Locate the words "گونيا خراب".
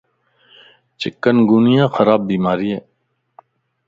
1.49-2.21